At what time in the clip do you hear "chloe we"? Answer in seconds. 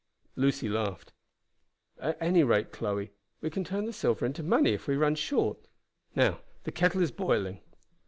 2.71-3.51